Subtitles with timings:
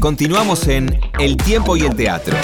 [0.00, 2.36] Continuamos en El tiempo y el teatro.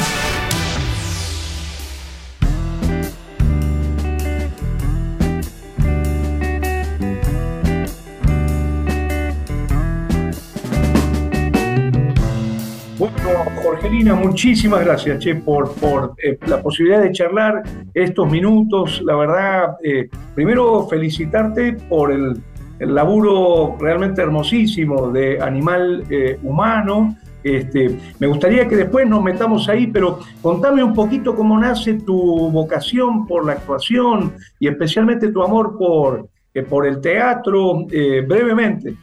[13.63, 17.63] Jorgelina, muchísimas gracias, Che, por, por eh, la posibilidad de charlar
[17.95, 19.03] estos minutos.
[19.05, 22.41] La verdad, eh, primero felicitarte por el,
[22.87, 27.17] laburo realmente hermosísimo de Animal eh, Humano.
[27.43, 32.51] Este, me gustaría que después nos metamos ahí, pero contame un poquito cómo nace tu
[32.51, 36.29] vocación por la actuación y especialmente tu amor por,
[36.69, 37.85] por el teatro,
[38.29, 38.95] brevemente.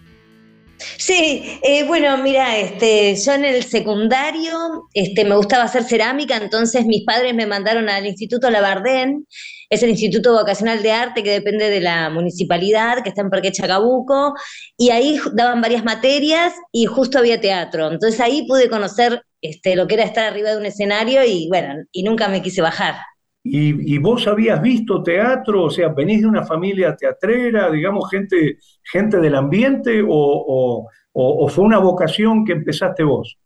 [0.97, 6.85] Sí, eh, bueno, mira, este, yo en el secundario este, me gustaba hacer cerámica, entonces
[6.85, 9.25] mis padres me mandaron al Instituto Labardén,
[9.69, 13.52] es el Instituto Vocacional de Arte que depende de la municipalidad, que está en Parque
[13.52, 14.33] Chacabuco,
[14.77, 17.91] y ahí daban varias materias y justo había teatro.
[17.91, 21.75] Entonces ahí pude conocer este, lo que era estar arriba de un escenario y bueno,
[21.91, 22.95] y nunca me quise bajar.
[23.43, 25.65] ¿Y, vos habías visto teatro?
[25.65, 30.87] O sea, ¿venís de una familia teatrera, digamos, gente, gente del ambiente o,
[31.49, 33.37] fue una vocación que empezaste vos?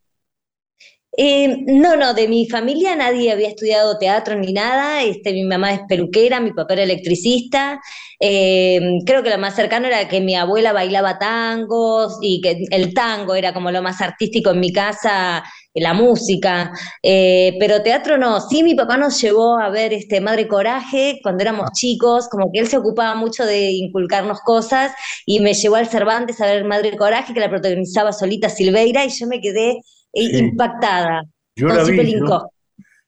[1.16, 5.04] Eh, no, no, de mi familia nadie había estudiado teatro ni nada.
[5.04, 7.80] Este, mi mamá es peluquera, mi papá era electricista.
[8.20, 12.96] Eh, creo que lo más cercano era que mi abuela bailaba tangos y que el
[12.96, 15.44] tango era como lo más artístico en mi casa
[15.82, 16.72] la música,
[17.02, 18.40] eh, pero teatro no.
[18.42, 21.72] Sí, mi papá nos llevó a ver este Madre Coraje cuando éramos ah.
[21.74, 24.92] chicos, como que él se ocupaba mucho de inculcarnos cosas
[25.26, 29.10] y me llevó al Cervantes a ver Madre Coraje que la protagonizaba Solita Silveira y
[29.10, 29.82] yo me quedé
[30.14, 31.24] eh, impactada.
[31.56, 32.20] Yo la vi,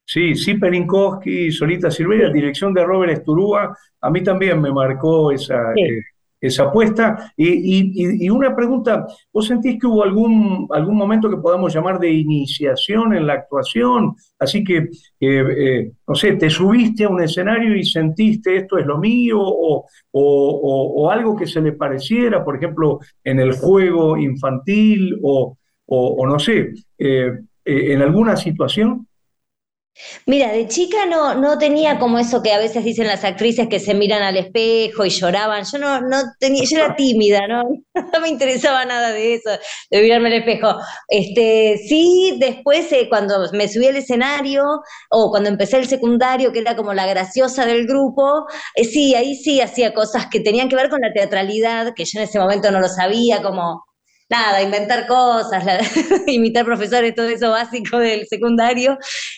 [0.08, 5.74] Sí, sí, Pelinkowski, Solita Silveira, dirección de Robert Esturúa, a mí también me marcó esa,
[5.76, 6.00] eh,
[6.48, 7.34] esa apuesta.
[7.38, 13.16] Y, una pregunta, ¿vos sentís que hubo algún, algún momento que podamos llamar de iniciación
[13.16, 14.16] en la actuación?
[14.40, 18.98] Así que, eh, no sé, te subiste a un escenario y sentiste esto es lo
[18.98, 25.58] mío o, o, algo que se le pareciera, por ejemplo, en el juego infantil o,
[25.88, 27.32] no sé, eh,
[27.66, 29.08] eh, en alguna situación?
[30.26, 33.80] Mira, de chica no, no tenía como eso que a veces dicen las actrices que
[33.80, 35.64] se miran al espejo y lloraban.
[35.72, 37.64] Yo no, no tenía, yo era tímida, ¿no?
[38.22, 39.50] Me interesaba nada de eso,
[39.90, 40.76] de mirarme al espejo.
[41.08, 44.66] Este, sí, después eh, cuando me subí al escenario
[45.10, 48.46] o cuando empecé el secundario, que era como la graciosa del grupo,
[48.76, 52.20] eh, sí, ahí sí hacía cosas que tenían que ver con la teatralidad, que yo
[52.20, 53.86] en ese momento no lo sabía, como
[54.30, 55.64] nada, inventar cosas,
[56.28, 58.98] imitar profesores, todo eso básico del secundario.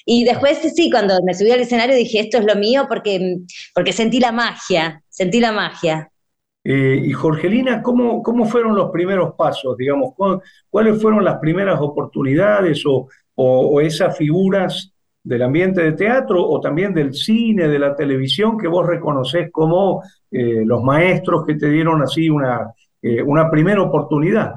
[0.09, 3.40] Y después, sí, cuando me subí al escenario dije, esto es lo mío porque,
[3.75, 6.09] porque sentí la magia, sentí la magia.
[6.63, 9.75] Eh, y Jorgelina, ¿cómo, ¿cómo fueron los primeros pasos?
[9.75, 10.13] Digamos,
[10.69, 16.94] ¿cuáles fueron las primeras oportunidades o, o, esas figuras del ambiente de teatro o también
[16.94, 20.01] del cine, de la televisión, que vos reconoces como
[20.31, 24.53] eh, los maestros que te dieron así una, eh, una primera oportunidad?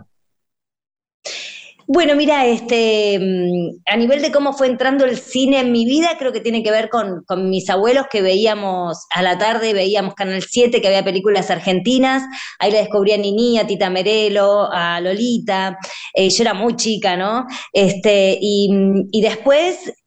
[1.92, 6.10] Bueno, mira, este, mm, a nivel de cómo fue entrando el cine en mi vida,
[6.20, 10.40] creo que tiene que ver con, mis abuelos que veíamos a la tarde, veíamos Canal
[10.40, 12.22] 7, que había películas argentinas,
[12.60, 15.78] ahí la descubrí a Nini, a Tita Merelo, a Lolita,
[16.14, 17.46] eh, yo era muy chica, ¿no?
[17.72, 18.70] Este, y,
[19.10, 19.99] y después Mm,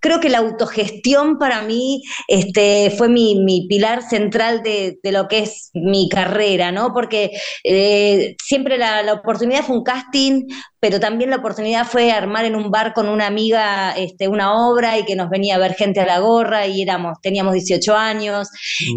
[0.00, 5.70] creo que la autogestión para mí este, fue mi, pilar central de, lo que es
[5.72, 6.92] mi carrera, ¿no?
[6.92, 7.30] Porque
[7.64, 10.46] eh, siempre la, oportunidad fue un casting,
[10.78, 14.98] pero también la oportunidad fue armar en un bar con una amiga este, una obra
[14.98, 18.48] y que nos venía a ver gente a la gorra y éramos, teníamos 18 años.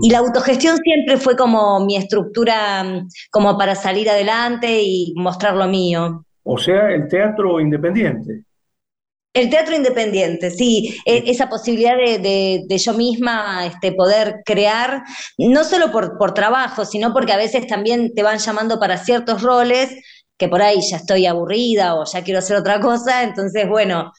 [0.01, 5.55] Y la autogestión siempre fue como mi estructura mm, como para salir adelante y mostrar
[5.55, 6.25] lo mío.
[6.43, 8.43] O sea, el teatro independiente.
[9.31, 15.03] El teatro independiente, sí, e, esa posibilidad de, yo misma este, poder crear,
[15.37, 19.43] no solo por, por, trabajo, sino porque a veces también te van llamando para ciertos
[19.43, 19.91] roles
[20.37, 24.11] que por ahí ya estoy aburrida o ya quiero hacer otra cosa, entonces, bueno,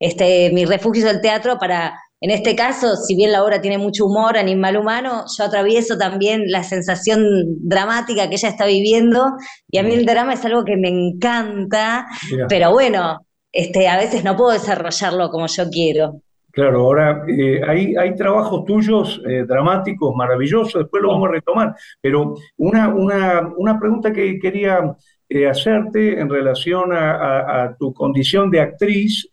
[0.00, 3.78] este, mi refugio es el teatro para, en este caso, si bien la obra tiene
[3.78, 7.22] mucho humor, animal humano, yo atravieso también la sensación
[7.60, 9.26] dramática que ella está viviendo
[9.70, 12.06] y a mí el drama es algo que me encanta,
[12.48, 16.22] pero bueno, este, a veces no puedo desarrollarlo como yo quiero.
[16.52, 21.74] Claro, ahora eh, hay, hay, trabajos tuyos eh, dramáticos, maravillosos, después lo vamos a retomar,
[22.00, 24.96] pero una, una, una pregunta que quería
[25.28, 29.28] eh, hacerte en relación a, tu condición de actriz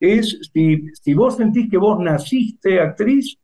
[0.00, 3.38] es si, si, vos sentís que vos naciste actriz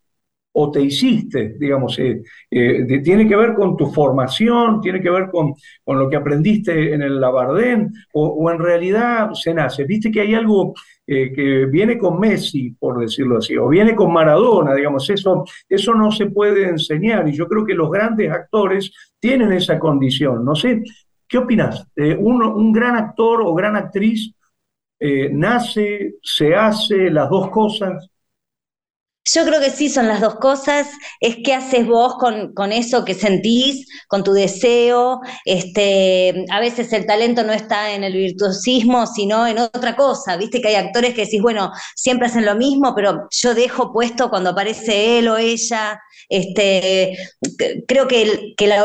[0.57, 5.29] o te hiciste, digamos, eh, eh, tiene que ver con tu formación, tiene que ver
[5.31, 9.85] con, con lo que aprendiste en el Labardén, o, en realidad se nace.
[9.85, 10.75] Viste que hay algo
[11.07, 15.95] eh, que viene con Messi, por decirlo así, o viene con Maradona, digamos, eso, eso
[15.95, 20.45] no se puede enseñar, y yo creo que los grandes actores tienen esa condición.
[20.45, 20.85] No sé,
[21.27, 21.85] ¿qué opinas?
[21.97, 24.33] Un, un, gran actor o gran actriz
[25.33, 28.09] nace, se hace las dos cosas.
[29.33, 30.89] Yo creo que sí, son las dos cosas.
[31.19, 35.21] Es qué haces vos con, con, eso que sentís, con tu deseo.
[35.47, 40.37] Este, a veces el talento no está en el virtuosismo, sino en otra cosa.
[40.37, 44.29] Viste que hay actores que decís, bueno, siempre hacen lo mismo, pero yo dejo puesto
[44.29, 46.01] cuando aparece él o ella.
[46.29, 47.17] Este,
[47.87, 48.83] creo que, que la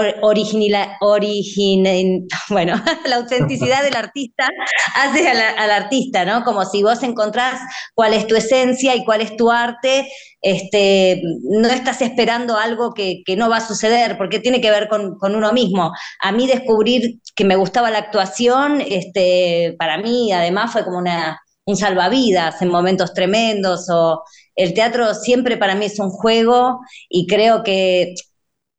[2.49, 2.73] bueno,
[3.05, 4.47] la autenticidad del artista
[4.95, 6.43] hace al, artista, ¿no?
[6.43, 7.59] Como si vos encontrás
[7.93, 10.07] cuál es tu esencia y cuál es tu arte,
[10.41, 15.17] este, no estás esperando algo que, no va a suceder, porque tiene que ver con,
[15.21, 15.91] uno mismo.
[16.21, 21.39] A mí descubrir que me gustaba la actuación, este, para mí además fue como una,
[21.65, 24.23] un salvavidas en momentos tremendos o
[24.55, 28.15] el teatro siempre para mí es un juego y creo que,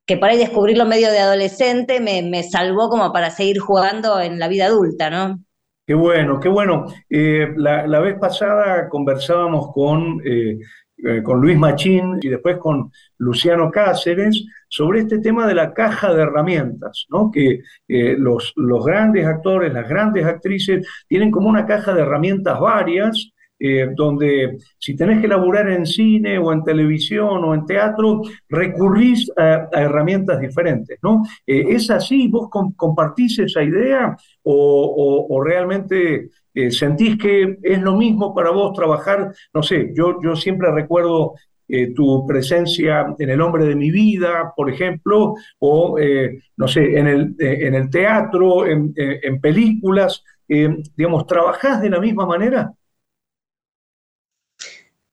[0.06, 4.48] que por ahí descubrirlo medio de adolescente me, salvó como para seguir jugando en la
[4.48, 5.38] vida adulta, ¿no?
[5.86, 6.86] Qué bueno, qué bueno.
[7.08, 10.58] Eh, la, vez pasada conversábamos con, eh,
[11.04, 16.14] eh, con Luis Machín y después con Luciano Cáceres sobre este tema de la caja
[16.14, 17.30] de herramientas, ¿no?
[17.30, 23.32] que los, los grandes actores, las grandes actrices tienen como una caja de herramientas varias
[23.62, 29.30] eh, donde si tenés que laburar en cine o en televisión o en teatro, recurrís
[29.36, 31.22] a, herramientas diferentes, ¿no?
[31.46, 32.26] Eh, ¿Es así?
[32.28, 39.32] ¿Vos compartís esa idea o, realmente eh, sentís que es lo mismo para vos trabajar?
[39.54, 41.34] No sé, yo, siempre recuerdo
[41.94, 45.96] tu presencia en El hombre de mi vida, por ejemplo, o,
[46.56, 52.74] no sé, en el, teatro, en, películas, digamos, ¿trabajás de la misma manera?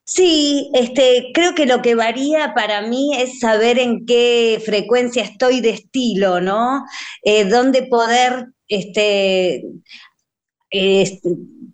[0.09, 5.59] Sí, este, creo que lo que varía para mí es saber en qué frecuencia estoy
[5.59, 6.85] de estilo, ¿no?
[7.23, 7.45] Eh,
[7.89, 9.63] poder, este,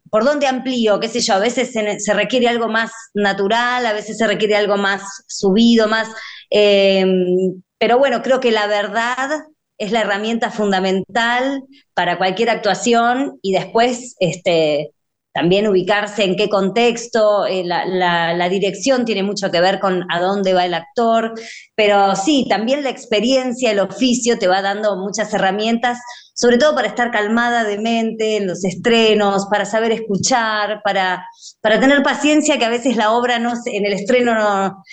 [0.09, 4.17] por dónde amplío, qué sé yo, a veces se, requiere algo más natural, a veces
[4.17, 6.07] se requiere algo más subido, más...
[6.49, 9.29] Em, pero bueno, creo que la verdad
[9.77, 11.63] es la herramienta fundamental
[11.93, 14.91] para cualquier actuación y después, este,
[15.33, 20.53] también ubicarse en qué contexto, eh, la, dirección tiene mucho que ver con a dónde
[20.53, 21.33] va el actor,
[21.75, 25.97] pero sí, también la experiencia, el oficio te va dando muchas herramientas,
[26.35, 31.25] sobre todo para estar calmada de mente en los estrenos, para saber escuchar, para,
[31.61, 34.83] para tener paciencia, que a veces la obra no en el estreno no,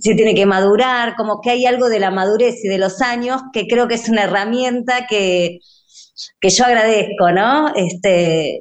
[0.00, 3.42] se tiene que madurar, como que hay algo de la madurez y de los años
[3.52, 5.58] que creo que es una herramienta que,
[6.40, 7.72] que yo agradezco, ¿no?
[7.74, 8.60] Este,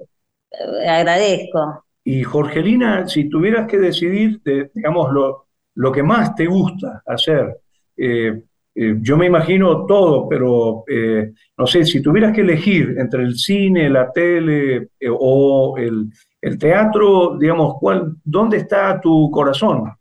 [0.87, 1.85] agradezco.
[2.03, 4.41] Y Jorgelina, si tuvieras que decidir,
[4.73, 7.57] digamos, lo, lo que más te gusta hacer,
[7.95, 8.41] eh,
[8.73, 13.37] eh, yo me imagino todo, pero eh, no sé, si tuvieras que elegir entre el
[13.37, 16.09] cine, la tele o el,
[16.41, 19.93] el, teatro, digamos, ¿cuál, ¿dónde está tu corazón?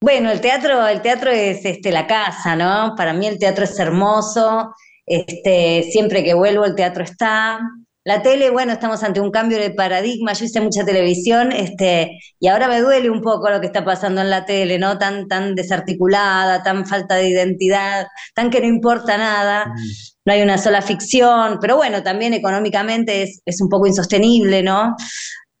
[0.00, 2.94] Bueno, el teatro, el teatro es este, la casa, ¿no?
[2.96, 4.74] Para mí el teatro es hermoso.
[5.04, 7.60] Este, siempre que vuelvo el teatro está.
[8.08, 10.32] La tele, bueno, estamos ante un cambio de paradigma.
[10.32, 14.22] Yo hice mucha televisión, este, y ahora me duele un poco lo que está pasando
[14.22, 14.96] en la tele, ¿no?
[14.96, 19.66] Tan, tan desarticulada, tan falta de identidad, tan que no importa nada.
[19.66, 19.80] Mm.
[20.24, 24.96] No hay una sola ficción, pero bueno, también económicamente es, un poco insostenible, ¿no?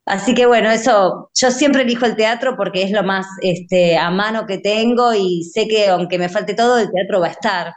[0.06, 4.10] Así que bueno, eso, yo siempre elijo el teatro porque es lo más este, a
[4.10, 7.74] mano que tengo y sé que aunque me falte todo, el teatro va a estar.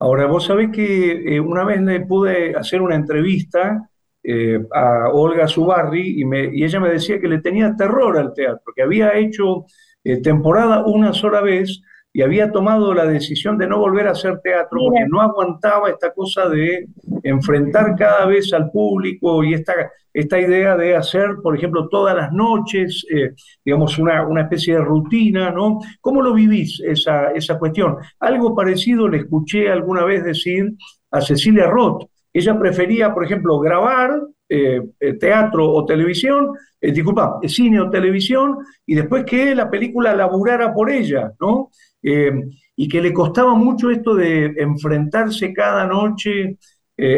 [0.00, 3.90] Ahora, vos sabés que eh, una vez le pude hacer una entrevista
[4.22, 8.32] eh, a Olga Zubarri y, me, y, ella me decía que le tenía terror al
[8.32, 9.66] teatro, que había hecho
[10.04, 11.80] eh, temporada una sola vez
[12.12, 16.12] y había tomado la decisión de no volver a hacer teatro porque no aguantaba esta
[16.12, 16.88] cosa de
[17.22, 19.74] enfrentar cada vez al público y esta,
[20.12, 23.32] esta idea de hacer, por ejemplo, todas las noches, eh,
[23.64, 25.78] digamos, una, una, especie de rutina, ¿no?
[26.00, 27.96] ¿Cómo lo vivís esa, esa cuestión?
[28.20, 30.72] Algo parecido le escuché alguna vez decir
[31.10, 32.08] a Cecilia Roth.
[32.32, 38.94] Ella prefería, por ejemplo, grabar eh, eh, teatro o televisión, disculpa, cine o televisión, y
[38.94, 41.70] después que la película laburara por ella, ¿no?
[42.02, 46.58] Y que le costaba mucho esto de enfrentarse cada noche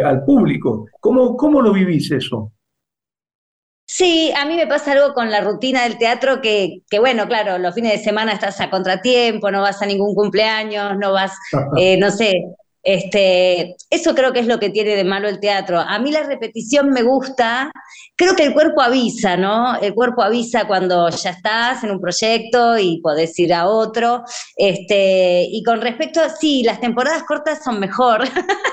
[0.04, 0.86] al público.
[1.00, 2.52] ¿Cómo, ¿Cómo lo vivís eso?
[3.92, 7.58] Sí, a mí me pasa algo con la rutina del teatro que, que, bueno, claro,
[7.58, 11.32] los fines de semana estás a contratiempo, no vas a ningún cumpleaños, no vas,
[11.76, 12.34] eh, no sé,
[12.82, 15.78] este, eso creo que es lo que tiene de malo el teatro.
[15.78, 17.70] A mí la repetición me gusta,
[18.16, 19.78] creo que el cuerpo avisa, ¿no?
[19.80, 24.22] El cuerpo avisa cuando ya estás en un proyecto y podés ir a otro.
[24.56, 28.22] Este, y con respecto a, sí, las temporadas cortas son mejor.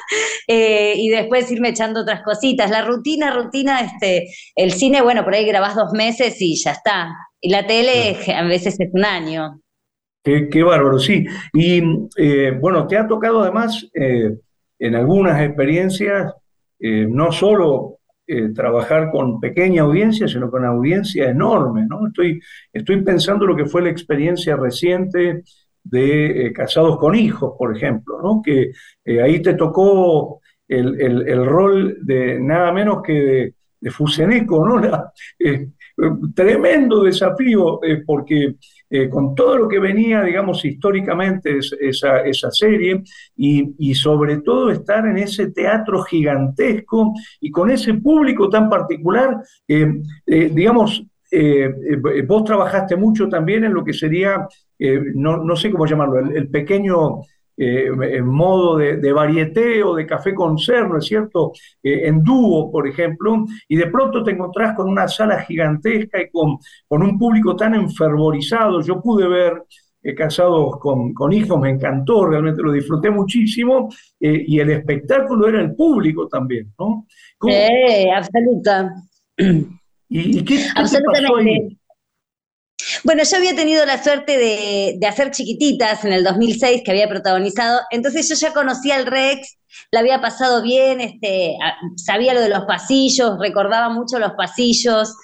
[0.50, 2.72] Eh, y después irme echando otras cositas.
[2.72, 7.14] La rutina, rutina, este, el cine, bueno, por ahí grabás dos meses y ya está.
[7.42, 9.60] Y la tele a veces es un año.
[10.52, 11.26] Qué, bárbaro, sí.
[11.54, 11.82] Y
[12.18, 14.36] eh, bueno, te ha tocado además eh,
[14.78, 16.34] en algunas experiencias
[16.80, 17.94] eh, no solo
[18.54, 22.08] trabajar con pequeña audiencia, sino con audiencia enorme, ¿no?
[22.08, 22.42] Estoy,
[22.74, 25.44] estoy pensando lo que fue la experiencia reciente
[25.82, 28.42] de Casados con Hijos, por ejemplo, ¿no?
[28.44, 28.72] Que
[29.24, 34.82] ahí te tocó el, rol de nada menos que de, de Fuseneco, ¿no?
[36.36, 38.56] tremendo desafío, porque
[38.90, 43.04] eh, con todo lo que venía, digamos, históricamente esa, esa serie
[43.36, 50.02] y, sobre todo estar en ese teatro gigantesco y con ese público tan particular, eh,
[50.26, 51.04] eh, digamos,
[52.26, 54.48] vos trabajaste mucho también en lo que sería,
[55.16, 57.24] no, no, sé cómo llamarlo, el pequeño
[57.60, 61.54] eh, en modo de, de, varieté o de café con ser, ¿no es cierto?
[61.82, 66.30] Eh, en dúo, por ejemplo, y de pronto te encontrás con una sala gigantesca y
[66.30, 68.82] con, con un público tan enfervorizado.
[68.82, 69.64] Yo pude ver
[70.04, 75.60] eh, Casados con, con, Hijos, me encantó, realmente lo disfruté muchísimo, y el espectáculo era
[75.60, 77.08] el público también, ¿no?
[77.42, 78.94] Sí, absoluta.
[80.10, 80.98] ¿Y, qué, qué pasó
[81.38, 81.77] ahí?
[83.04, 87.82] Bueno, yo había tenido la suerte de, hacer chiquititas en el 2006 que había protagonizado,
[87.92, 89.58] entonces yo ya conocía al Rex,
[89.92, 91.56] la había pasado bien, este,
[91.96, 95.16] sabía lo de los pasillos, recordaba mucho los pasillos.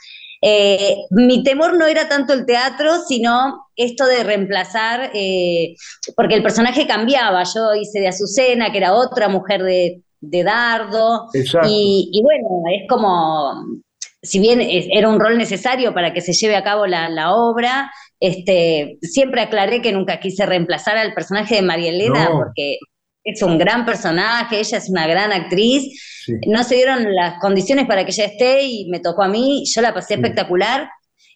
[0.41, 5.75] Eh, mi temor no era tanto el teatro, sino esto de reemplazar, eh,
[6.15, 7.43] porque el personaje cambiaba.
[7.43, 11.27] Yo hice de Azucena, que era otra mujer de, Dardo.
[11.65, 13.83] Y, y, bueno, es como
[14.24, 18.98] si bien era un rol necesario para que se lleve a cabo la, obra, este,
[19.01, 22.77] siempre aclaré que nunca quise reemplazar al personaje de María Elena, porque
[23.25, 26.25] es un gran personaje, ella es una gran actriz.
[26.48, 29.82] No se dieron las condiciones para que ella esté y me tocó a mí, yo
[29.82, 30.89] la pasé espectacular.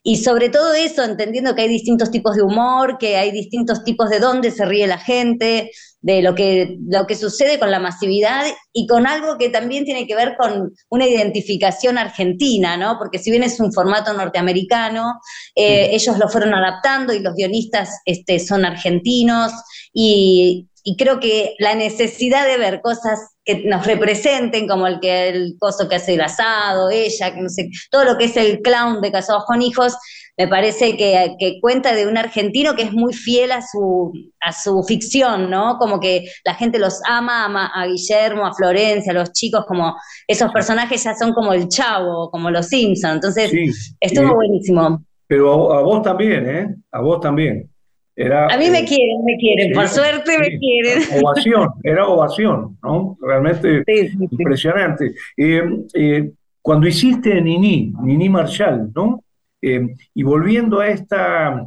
[0.03, 4.09] Y sobre todo eso, entendiendo que hay distintos tipos de humor, que hay distintos tipos
[4.09, 8.45] de dónde se ríe la gente, de lo que, lo que sucede con la masividad
[8.71, 12.97] y con algo que también tiene que ver con una identificación argentina, ¿no?
[12.97, 15.19] Porque si bien es un formato norteamericano,
[15.55, 19.51] eh, ellos lo fueron adaptando y los guionistas este, son argentinos
[19.91, 25.27] y, y creo que la necesidad de ver cosas que nos representen, como el que
[25.27, 28.61] el coso que hace el asado, ella, que no sé, todo lo que es el
[28.61, 29.97] clown de Casados con Hijos,
[30.37, 34.81] me parece que, cuenta de un argentino que es muy fiel a su, a su
[34.83, 35.77] ficción, ¿no?
[35.77, 39.93] Como que la gente los ama, ama a Guillermo, a Florencia, a los chicos, como
[40.25, 43.15] esos personajes ya son como el chavo, como los Simpsons.
[43.15, 43.51] Entonces,
[43.99, 45.03] estuvo buenísimo.
[45.27, 46.75] Pero a, vos también, ¿eh?
[46.93, 47.69] A vos también.
[48.19, 51.03] Era, a mí me eh, quieren, me quieren, por suerte me quieren.
[51.23, 53.15] Ovación, era ovación, ¿no?
[53.21, 53.83] Realmente
[54.31, 55.13] impresionante.
[55.37, 55.61] Eh,
[55.93, 59.23] eh, cuando hiciste Nini, Nini Marshall, ¿no?
[59.61, 61.63] Eh, y volviendo a esta,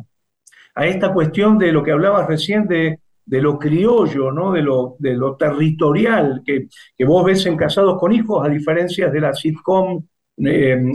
[0.75, 4.51] a esta cuestión de lo que hablabas recién de, lo criollo, ¿no?
[4.51, 6.67] de, lo, de lo territorial que,
[7.07, 10.03] vos ves en Casados con Hijos, a diferencia de la sitcom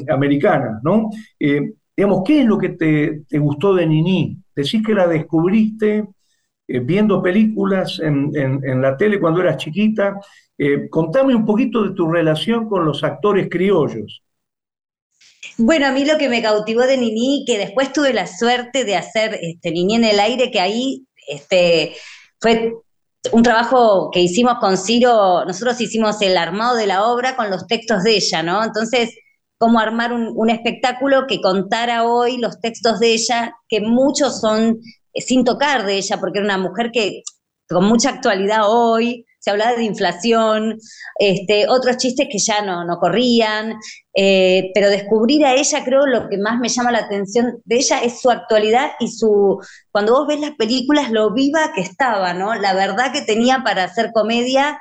[0.10, 0.82] americana.
[0.84, 1.12] ¿no?
[1.96, 4.38] Eh, digamos, ¿qué es lo que te, gustó de Nini?
[4.56, 6.06] Decís que la descubriste
[6.68, 10.20] viendo películas en, en, la tele cuando eras chiquita.
[10.90, 14.24] contame un poquito de tu relación con los actores criollos.
[15.58, 18.96] Bueno, a mí lo que me cautivó de Nini, que después tuve la suerte de
[18.96, 21.96] hacer este, en el aire, que ahí este,
[22.40, 22.74] fue
[23.32, 27.68] un trabajo que hicimos con Ciro, nosotros hicimos el armado de la obra con los
[27.68, 28.64] textos de ella, ¿no?
[28.64, 29.16] Entonces,
[29.66, 34.78] cómo armar un, un espectáculo que contara hoy los textos de ella, que muchos son
[35.12, 37.24] eh, sin tocar de ella, porque era una mujer que
[37.68, 40.78] con mucha actualidad hoy, se hablaba de inflación,
[41.18, 43.74] este, otros chistes que ya no, no corrían,
[44.14, 48.04] eh, pero descubrir a ella, creo, lo que más me llama la atención de ella
[48.04, 52.54] es su actualidad y su, cuando vos ves las películas, lo viva que estaba, ¿no?
[52.54, 54.78] La verdad que tenía para hacer comedia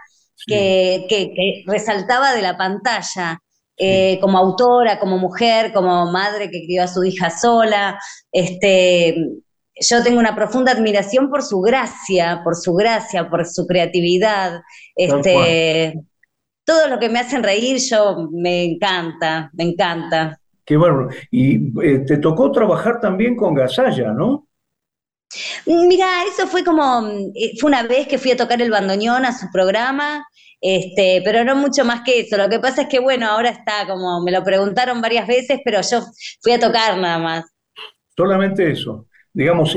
[0.46, 3.40] que, resaltaba de la pantalla.
[3.76, 7.98] Eh, como autora, como mujer, como madre que crió a su hija sola,
[8.30, 9.16] este,
[9.80, 14.60] yo tengo una profunda admiración por su gracia, por su gracia, por su creatividad.
[14.94, 15.94] Este,
[16.64, 20.38] todo lo que me hacen reír, yo me encanta, me encanta.
[20.64, 21.08] qué bueno.
[21.30, 24.46] Y eh, te tocó trabajar también con Gasalla, ¿no?
[25.66, 29.36] Mira, eso fue como, eh, fue una vez que fui a tocar el bandoneón a
[29.36, 30.24] su programa,
[30.66, 32.38] este, pero no mucho más que eso.
[32.38, 35.82] Lo que pasa es que, bueno, ahora está como, me lo preguntaron varias veces, pero
[35.82, 36.00] yo
[36.40, 37.44] fui a tocar nada más.
[38.16, 39.76] Solamente eso, digamos,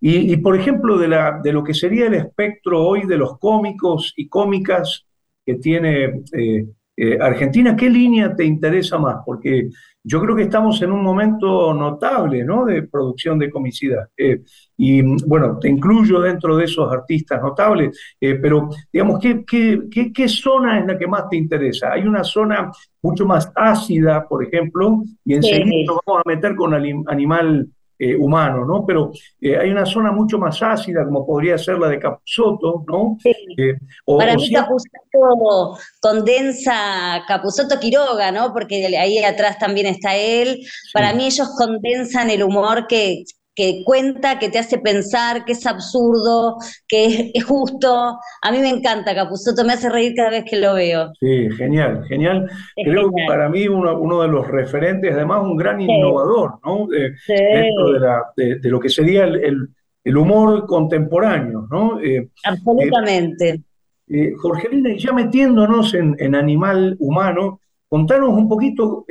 [0.00, 4.12] y, por ejemplo, de, la, de lo que sería el espectro hoy de los cómicos
[4.18, 5.06] y cómicas
[5.46, 9.16] que tiene eh, eh, Argentina, ¿qué línea te interesa más?
[9.24, 9.70] Porque
[10.04, 12.64] yo creo que estamos en un momento notable ¿no?
[12.64, 14.08] de producción de comicidad.
[14.16, 14.42] Eh,
[14.76, 20.78] y bueno, te incluyo dentro de esos artistas notables, pero digamos, ¿qué, qué, qué, zona
[20.78, 21.92] es la que más te interesa?
[21.92, 22.70] Hay una zona
[23.02, 28.86] mucho más ácida, por ejemplo, y enseguida vamos a meter con Animal eh, humano, ¿no?
[28.86, 33.16] Pero eh, hay una zona mucho más ácida, como podría ser la de Capuzotto, ¿no?
[33.20, 33.32] Sí.
[33.56, 33.74] Eh,
[34.06, 38.52] Para mí Capuzotto condensa Capuzotto Quiroga, ¿no?
[38.52, 40.60] Porque ahí atrás también está él.
[40.92, 43.24] Para mí ellos condensan el humor que,
[43.58, 48.16] que cuenta, que te hace pensar, que es absurdo, que es, justo.
[48.40, 51.10] A mí me encanta Capuzotto, me hace reír cada vez que lo veo.
[51.18, 52.48] Sí, genial, genial.
[52.76, 56.86] Creo que para mí uno, uno, de los referentes, además un gran innovador, ¿no?
[56.86, 57.92] Dentro
[58.36, 62.00] de, lo que sería el, humor contemporáneo, ¿no?
[62.00, 63.48] Eh, Absolutamente.
[63.48, 63.60] Eh,
[64.06, 69.04] eh, Jorgelina, ya metiéndonos en, en, animal humano, contanos un poquito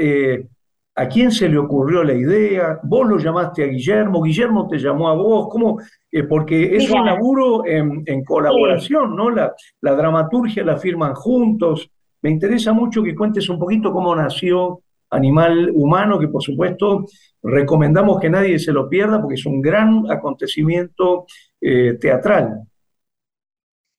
[0.99, 2.79] ¿A quién se le ocurrió la idea?
[2.81, 4.23] ¿Vos lo llamaste a Guillermo?
[4.23, 5.47] ¿Guillermo te llamó a vos?
[5.51, 5.79] ¿Cómo?
[6.11, 9.29] Eh, porque es un laburo en, colaboración, ¿no?
[9.29, 11.87] La, la, dramaturgia la firman juntos.
[12.23, 17.05] Me interesa mucho que cuentes un poquito cómo nació Animal Humano, que por supuesto
[17.43, 21.27] recomendamos que nadie se lo pierda porque es un gran acontecimiento
[21.61, 22.63] eh, teatral.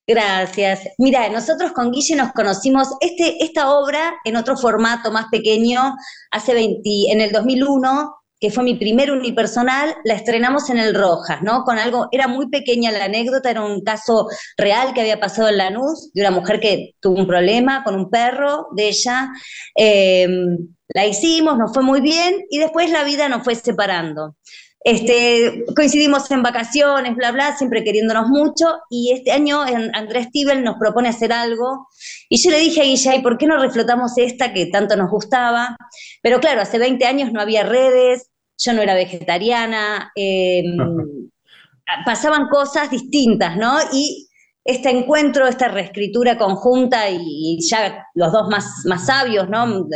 [0.08, 0.88] Gracias.
[0.96, 5.94] Mira, nosotros con Guille nos conocimos este, esta obra en otro formato más pequeño,
[6.30, 6.80] hace 20,
[7.12, 11.62] en el 2001, que fue mi primer unipersonal, la estrenamos en el Rojas, ¿no?
[11.64, 15.58] Con algo, era muy pequeña la anécdota, era un caso real que había pasado en
[15.58, 19.28] Lanús, de una mujer que tuvo un problema con un perro de ella.
[19.74, 20.56] Em,
[20.88, 24.36] la hicimos, nos fue muy bien y después la vida nos fue separando.
[24.80, 29.60] Este, coincidimos en vacaciones, bla, bla, siempre queriéndonos mucho, y este año
[29.92, 31.88] Andrés Tibel nos propone hacer algo,
[32.28, 35.76] y yo le dije a Guille, ¿por qué no reflotamos esta que tanto nos gustaba?
[36.22, 40.76] Pero claro, hace 20 años no había redes, yo no era vegetariana, em,
[42.06, 43.78] pasaban cosas distintas, ¿no?
[43.92, 44.28] Y
[44.64, 49.86] este encuentro, esta reescritura conjunta y, ya los dos más, más sabios, ¿no?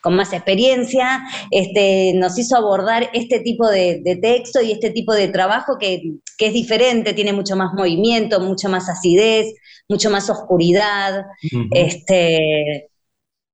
[0.00, 5.28] Con más experiencia, este, nos hizo abordar este tipo de, texto y este tipo de
[5.28, 6.02] trabajo que,
[6.38, 9.54] es diferente, tiene mucho más movimiento, mucho más acidez,
[9.88, 11.24] mucho más oscuridad.
[11.70, 12.90] este,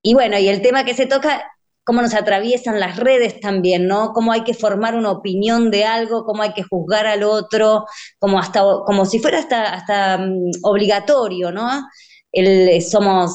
[0.03, 1.45] y bueno, y el tema que se toca,
[1.85, 4.13] cómo nos atraviesan las redes también, ¿no?
[4.13, 7.87] Cómo hay que formar una opinión de algo, cómo hay que juzgar al otro,
[8.19, 11.69] como, hasta, como si fuera hasta, hasta mm, obligatorio, ¿no?
[12.31, 13.33] El, somos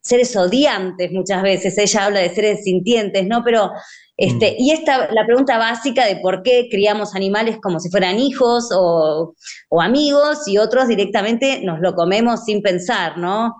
[0.00, 3.42] seres odiantes muchas veces, ella habla de seres sintientes, ¿no?
[3.44, 3.70] Pero,
[4.16, 4.54] este, mm.
[4.58, 9.34] y esta, la pregunta básica de por qué criamos animales como si fueran hijos o,
[9.80, 13.56] amigos y otros directamente nos lo comemos sin pensar, ¿no?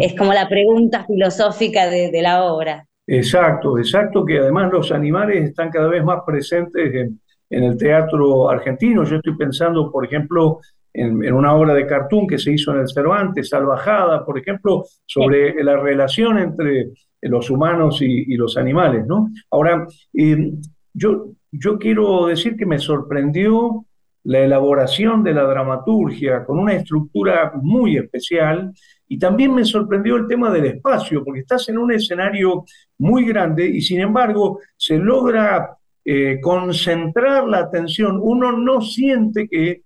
[0.00, 2.86] Es como la pregunta filosófica de, la obra.
[3.06, 8.50] Exacto, exacto, que además los animales están cada vez más presentes en, en el teatro
[8.50, 9.04] argentino.
[9.04, 10.60] Yo estoy pensando, por ejemplo,
[10.92, 15.62] en, una obra de cartoon que se hizo en el Cervantes, Salvajada, por ejemplo, sobre
[15.62, 16.90] la relación entre
[17.22, 19.30] los humanos y, los animales, ¿no?
[19.50, 20.52] Ahora, eh,
[20.92, 23.84] yo, yo quiero decir que me sorprendió
[24.24, 28.72] la elaboración de la dramaturgia con una estructura muy especial
[29.08, 32.64] y también me sorprendió el tema del espacio, porque estás en un escenario
[32.98, 38.18] muy grande y sin embargo se logra eh, concentrar la atención.
[38.22, 39.82] Uno no siente que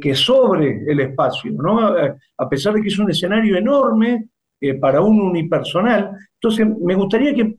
[0.00, 1.94] que, sobre el espacio, ¿no?
[2.38, 4.28] A pesar de que es un escenario enorme
[4.64, 6.12] eh, para un unipersonal.
[6.34, 7.56] Entonces, me gustaría que,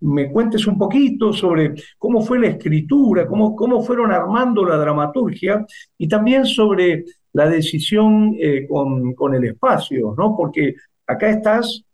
[0.00, 5.64] me cuentes un poquito sobre cómo fue la escritura, cómo, cómo fueron armando la dramaturgia
[5.96, 10.36] y también sobre la decisión eh, con, el espacio, ¿no?
[10.36, 10.74] Porque
[11.06, 11.84] acá estás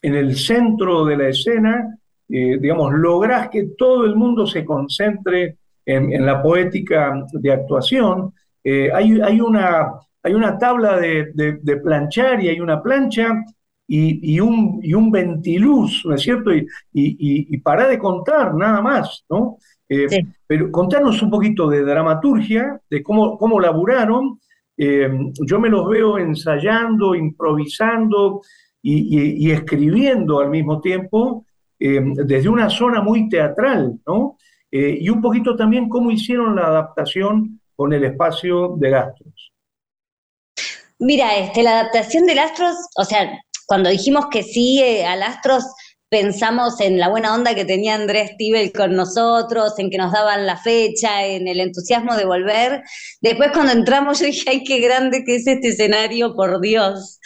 [0.00, 5.58] en el centro de la escena, eh, digamos, lográs que todo el mundo se concentre
[5.84, 8.32] en, en, la poética de actuación,
[8.68, 9.92] eh, hay, una,
[10.24, 13.44] hay una tabla de, planchar y hay una plancha
[13.86, 16.52] y, un, un ventiluz, ¿no es cierto?
[16.52, 19.58] Y, y, para de contar, nada más, ¿no?
[19.88, 20.08] Eh,
[20.44, 24.40] pero contarnos un poquito de dramaturgia, de cómo, cómo laburaron.
[24.76, 28.40] Eh, yo me los veo ensayando, improvisando
[28.82, 31.46] y, escribiendo al mismo tiempo.
[31.78, 34.36] desde una zona muy teatral, ¿no?
[34.72, 39.52] y un poquito también cómo hicieron la adaptación con el espacio de Astros.
[40.98, 45.64] Mira, este, la adaptación del Astros, o sea, cuando dijimos que sí al Astros,
[46.08, 50.46] pensamos en la buena onda que tenía Andrés Tibel con nosotros, en que nos daban
[50.46, 52.82] la fecha, en el entusiasmo de volver.
[53.20, 57.20] Después cuando entramos yo dije, ay, qué grande que es este escenario, por Dios.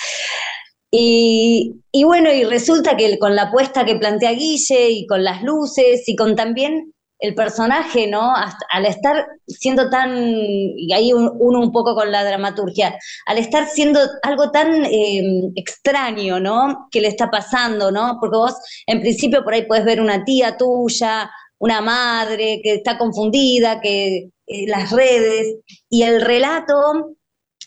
[0.92, 6.08] Y bueno, y resulta que con la apuesta que plantea Guille y con las luces
[6.08, 8.32] y con también el personaje, ¿no?
[8.34, 14.00] al estar siendo tan, y ahí uno un poco con la dramaturgia, al estar siendo
[14.22, 16.88] algo tan em, extraño, ¿no?
[16.90, 18.18] Que le está pasando, ¿no?
[18.20, 18.54] Porque vos
[18.86, 24.30] en principio por ahí puedes ver una tía tuya, una madre que está confundida, que
[24.46, 25.56] eh, las redes,
[25.90, 27.16] y el relato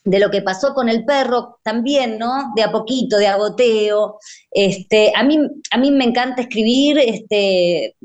[0.05, 2.51] de lo que pasó con el perro también, ¿no?
[2.55, 4.17] De a poquito, de agoteo.
[4.51, 5.39] Este, a mí,
[5.71, 7.95] a mí me encanta escribir, este,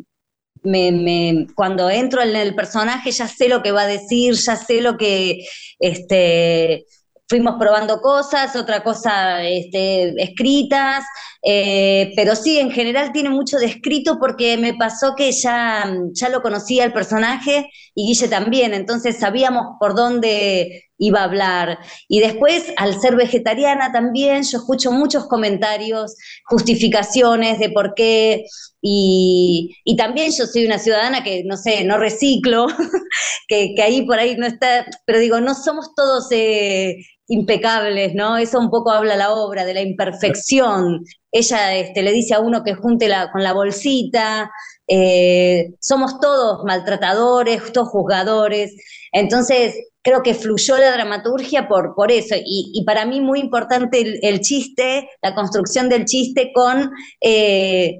[0.68, 4.80] me, cuando entro en el personaje ya sé lo que va a decir, ya sé
[4.80, 5.46] lo que
[5.78, 6.84] este,
[7.28, 11.04] fuimos probando cosas, otra cosa este, escritas,
[11.42, 16.28] eh, pero sí, en general tiene mucho de escrito porque me pasó que ya, ya
[16.30, 21.78] lo conocía el personaje y Guille también, entonces sabíamos por dónde iba a hablar.
[22.08, 28.44] Y después, al ser vegetariana también, yo escucho muchos comentarios, justificaciones de por qué,
[28.80, 32.66] y, también yo soy una ciudadana que, no sé, no reciclo,
[33.48, 36.96] que, ahí por ahí no está, pero digo, no somos todos eh,
[37.28, 38.36] impecables, ¿no?
[38.36, 41.04] Eso un poco habla la obra, de la imperfección.
[41.32, 44.50] Ella este, le dice a uno que junte la, con la bolsita,
[44.86, 48.74] eh, somos todos maltratadores, todos juzgadores.
[49.12, 49.74] Entonces,
[50.08, 52.34] creo que fluyó la dramaturgia por, por eso.
[52.38, 56.90] Y, para mí muy importante el, chiste, la construcción del chiste con,
[57.20, 57.98] eh,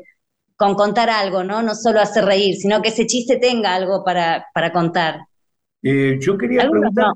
[0.57, 1.63] con contar algo, ¿no?
[1.63, 5.21] No solo hacer reír, sino que ese chiste tenga algo para, contar.
[5.83, 7.13] Eh, yo quería preguntar...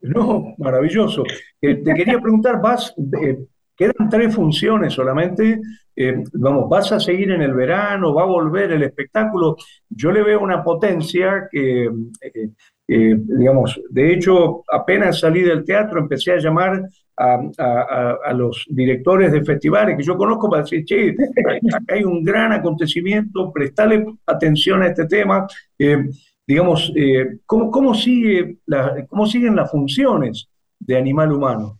[0.00, 0.54] No.
[0.58, 1.22] maravilloso.
[1.60, 2.94] te quería preguntar, vas,
[3.76, 5.60] quedan tres funciones solamente
[6.02, 9.56] eh, vamos, vas a seguir en el verano, va a volver el espectáculo.
[9.90, 12.50] Yo le veo una potencia que, eh,
[12.92, 16.82] eh, digamos, de hecho, apenas salí del teatro, empecé a llamar
[17.16, 21.14] a, los directores de festivales que yo conozco para decir, che,
[21.72, 25.46] acá hay un gran acontecimiento, prestale atención a este tema.
[26.46, 26.92] digamos,
[27.44, 28.56] ¿cómo, cómo, sigue
[29.08, 30.48] ¿cómo siguen las funciones
[30.78, 31.79] de Animal Humano?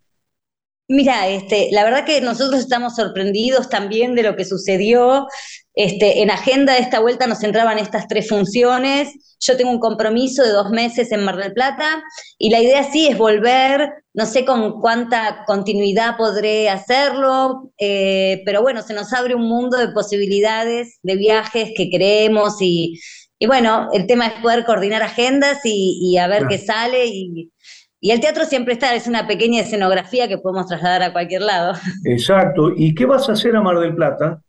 [0.93, 5.29] Mira, este, la verdad que nosotros estamos sorprendidos también de lo que sucedió.
[5.73, 9.37] Este, en agenda de esta vuelta nos entraban estas tres funciones.
[9.39, 12.03] Yo tengo un compromiso de dos meses en Mar del Plata
[12.39, 13.89] y la idea sí es volver.
[14.15, 19.79] No sé con cuánta continuidad podré hacerlo, eh, pero bueno, se nos abre un mundo
[19.79, 22.99] de posibilidades, de viajes que queremos y,
[23.47, 27.53] bueno, el tema es poder coordinar agendas y, a ver qué sale y
[28.01, 31.75] y el teatro siempre está, es una pequeña escenografía que podemos trasladar a cualquier lado.
[32.05, 32.73] Exacto.
[32.75, 34.41] ¿Y qué vas a hacer a Mar del Plata?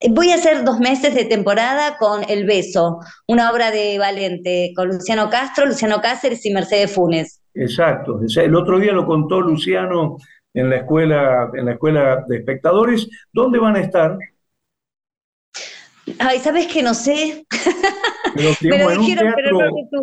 [0.00, 2.98] Eh, voy a hacer dos meses de temporada con El Beso,
[3.28, 7.40] una obra de Valente, con Luciano Castro, Luciano Cáceres y Mercedes Funes.
[7.54, 8.20] Exacto.
[8.36, 10.16] El otro día lo contó Luciano
[10.52, 13.08] en la escuela, en la escuela de espectadores.
[13.32, 14.18] ¿Dónde van a estar?
[16.18, 17.46] Ay, ¿sabes que no sé?
[18.36, 19.58] Pero, digamos, en un teatro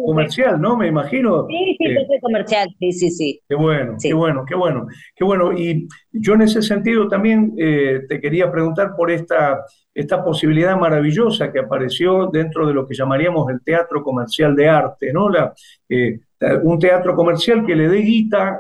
[0.06, 0.76] comercial, ¿no?
[0.76, 1.46] Me imagino.
[1.48, 3.42] Sí, sí, eh, comercial, sí, sí, sí.
[3.48, 5.54] Qué bueno, qué bueno, qué bueno, qué bueno.
[5.54, 11.52] Y yo en ese sentido también eh, te quería preguntar por esta, esta posibilidad maravillosa
[11.52, 15.30] que apareció dentro de lo que llamaríamos el teatro comercial de arte, ¿no?
[15.30, 15.54] La,
[15.90, 16.20] eh,
[16.64, 18.60] un teatro comercial que le dé guita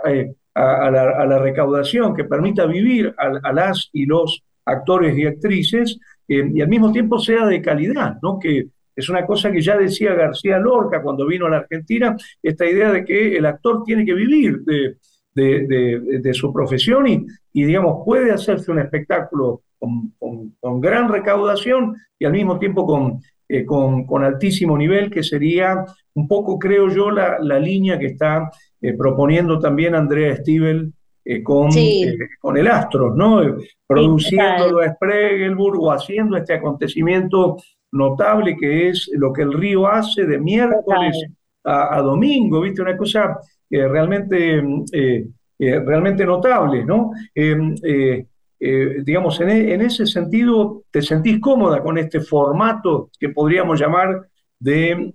[0.56, 6.70] a, la, recaudación, que permita vivir a, las y los actores y actrices y al
[6.70, 8.40] mismo tiempo sea de calidad, ¿no?
[8.40, 12.66] Que, es una cosa que ya decía García Lorca cuando vino a la Argentina, esta
[12.66, 18.32] idea de que el actor tiene que vivir de, su profesión y, y, digamos, puede
[18.32, 19.62] hacerse un espectáculo
[20.60, 26.28] con, gran recaudación y al mismo tiempo eh, con, con, altísimo nivel, que sería un
[26.28, 28.50] poco, creo yo, la, línea que está
[28.82, 30.94] eh, proponiendo también Andrea Stivel
[31.26, 31.70] eh, con,
[32.40, 33.42] con el Astros, ¿no?
[33.88, 37.58] Produciendo a Spregelburg o haciendo este acontecimiento
[37.94, 41.26] notable que es lo que el río hace de miércoles
[41.64, 42.82] a, domingo, ¿viste?
[42.82, 45.26] Una cosa eh, realmente, eh,
[45.60, 47.12] eh, realmente notable, ¿no?
[47.34, 47.74] Em,
[49.04, 54.22] digamos, en, en, ese sentido, ¿te sentís cómoda con este formato que podríamos llamar
[54.58, 55.14] de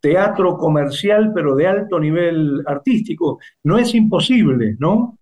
[0.00, 3.38] teatro comercial, pero de alto nivel artístico?
[3.64, 5.18] No es imposible, ¿no?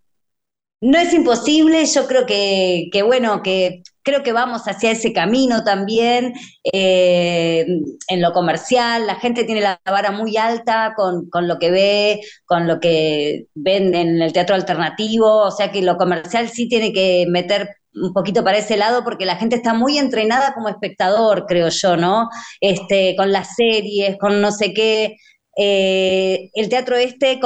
[0.81, 6.35] No es imposible, yo creo que, bueno, que creo que vamos hacia ese camino también
[6.73, 7.67] eh,
[8.09, 9.07] en lo comercial.
[9.07, 13.47] La gente tiene la vara muy alta con, con, lo que ve, con lo que
[13.55, 18.12] ven en el teatro alternativo, o sea que lo comercial sí tiene que meter un
[18.12, 22.29] poquito para ese lado porque la gente está muy entrenada como espectador, creo yo, ¿no?
[22.61, 25.17] Este, con las series, con no sé qué.
[25.57, 27.41] Eh, el teatro este,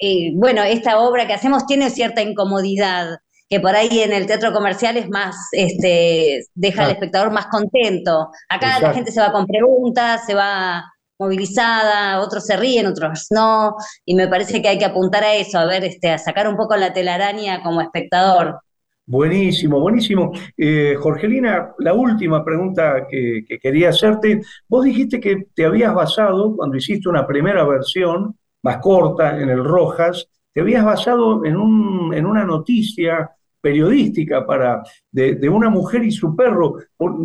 [0.00, 4.52] eh, bueno, esta obra que hacemos tiene cierta incomodidad, que por ahí en el teatro
[4.52, 8.30] comercial es más, este, deja al espectador más contento.
[8.48, 10.84] Acá la gente se va con preguntas, se va
[11.18, 13.74] movilizada, otros se ríen, otros no,
[14.06, 16.56] y me parece que hay que apuntar a eso, a ver, este, a sacar un
[16.56, 18.60] poco la telaraña como espectador.
[19.04, 20.30] Buenísimo, buenísimo.
[20.56, 24.40] Eh, Jorgelina, la última pregunta que, quería hacerte.
[24.68, 29.64] Vos dijiste que te habías basado, cuando hiciste una primera versión, más corta, en el
[29.64, 36.10] Rojas, te habías basado en, un, en una noticia periodística para, de, una mujer y
[36.10, 36.76] su perro.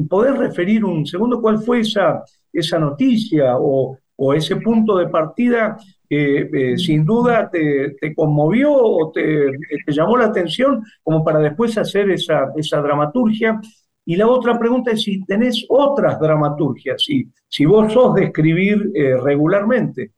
[0.09, 5.77] ¿Podés referir un segundo cuál fue esa, esa noticia o, o ese punto de partida
[6.07, 9.51] que eh, sin duda te, conmovió o te,
[9.87, 13.59] llamó la atención como para después hacer esa, esa dramaturgia.
[14.05, 18.91] Y la otra pregunta es si tenés otras dramaturgias, si, si vos sos de escribir
[18.93, 20.11] eh, regularmente.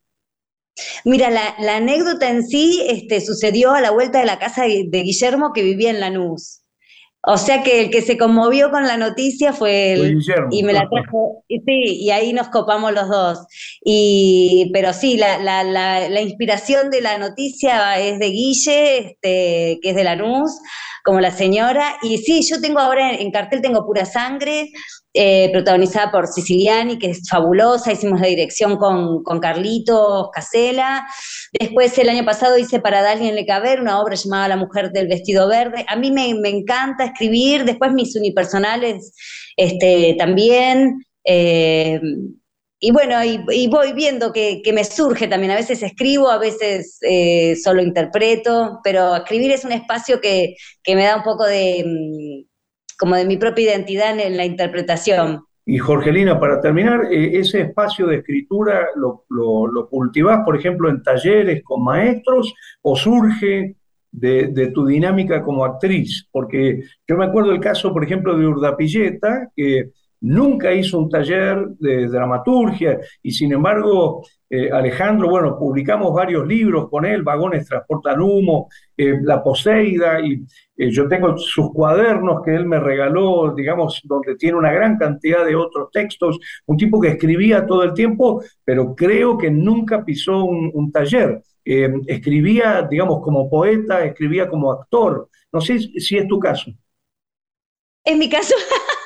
[1.05, 5.01] Mira, la, anécdota en sí este, sucedió a la vuelta de la casa de, de
[5.01, 6.61] Guillermo que vivía en Lanús.
[7.29, 10.17] O sea que el que se conmovió con la noticia fue él.
[10.49, 13.39] y me la trajo, y sí, y ahí nos copamos los dos.
[13.83, 19.89] Y, pero sí, la, la, la, inspiración de la noticia es de Guille, este, que
[19.89, 20.51] es de Lanús,
[21.03, 21.97] como la señora.
[22.01, 24.69] Y sí, yo tengo ahora en cartel, tengo pura sangre,
[25.19, 31.07] eh, protagonizada por Siciliani, que es fabulosa, hicimos la dirección con, con Carlitos Casela.
[31.59, 35.07] Después el año pasado hice para Dalien Le Caber una obra llamada La mujer del
[35.07, 35.85] vestido verde.
[35.87, 39.11] A mí me, encanta escribir, después mis unipersonales
[39.55, 41.03] este, también.
[41.23, 41.99] Eh,
[42.79, 45.51] y bueno, y, voy viendo que, me surge también.
[45.51, 50.95] A veces escribo, a veces eh, solo interpreto, pero escribir es un espacio que, que
[50.95, 52.56] me da un poco de mm,
[52.97, 55.43] como de mi propia identidad en la interpretación.
[55.69, 61.03] Y Jorgelina, para terminar, eh, ese espacio de escritura lo, lo, cultivás, por ejemplo, en
[61.03, 63.75] talleres con maestros o surge
[64.09, 66.25] de, tu dinámica como actriz?
[66.31, 71.67] Porque yo me acuerdo el caso, por ejemplo, de Urdapilleta, que nunca hizo un taller
[71.79, 78.21] de dramaturgia y sin embargo eh, Alejandro, bueno, publicamos varios libros con él, Vagones Transportan
[78.21, 80.45] Humo, eh, La Poseida, y
[80.77, 85.45] eh, yo tengo sus cuadernos que él me regaló, digamos, donde tiene una gran cantidad
[85.45, 90.45] de otros textos, un tipo que escribía todo el tiempo, pero creo que nunca pisó
[90.45, 91.41] un, taller.
[91.65, 95.27] escribía, digamos, como poeta, escribía como actor.
[95.51, 96.71] No sé si es tu caso.
[98.05, 98.55] En mi caso,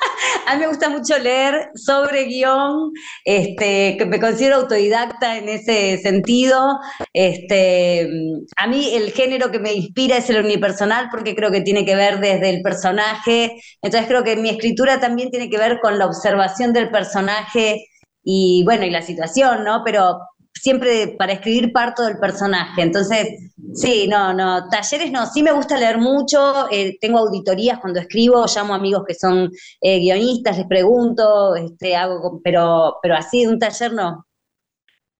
[0.46, 2.92] a mí me gusta mucho leer sobre guion,
[3.24, 6.78] este, que me considero autodidacta en ese sentido.
[7.12, 8.08] Este,
[8.56, 11.96] a mí el género que me inspira es el unipersonal porque creo que tiene que
[11.96, 13.60] ver desde el personaje.
[13.80, 17.86] Entonces creo que mi escritura también tiene que ver con la observación del personaje
[18.24, 19.82] y bueno, y la situación, ¿no?
[19.84, 20.18] Pero
[20.62, 22.82] siempre para escribir parto del personaje.
[22.82, 27.98] Entonces, sí, no, no, talleres no, sí me gusta leer mucho, eh, tengo auditorías cuando
[27.98, 33.44] escribo, llamo a amigos que son eh, guionistas, les pregunto, este, hago, pero, pero así
[33.44, 34.24] de un taller no.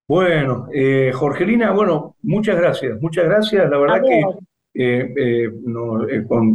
[0.06, 4.22] Bueno, eh, Jorgelina, bueno, muchas gracias, muchas gracias, la verdad que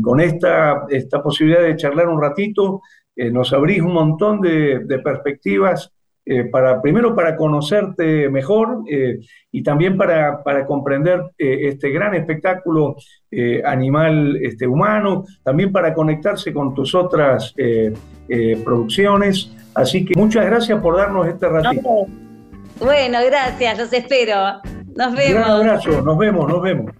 [0.01, 2.81] con, esta, esta posibilidad de charlar un ratito,
[3.17, 5.91] nos abrís un montón de, de perspectivas
[6.29, 12.13] eh, para, primero para conocerte mejor eh, y también para, para comprender eh, este gran
[12.15, 12.97] espectáculo
[13.65, 17.53] animal este, humano, también para conectarse con tus otras
[18.63, 19.51] producciones.
[19.75, 22.07] Así que muchas gracias por darnos este ratito.
[22.79, 24.61] Bueno, gracias, los espero.
[24.95, 25.45] Nos vemos.
[25.45, 26.91] Un abrazo, nos vemos, nos vemos.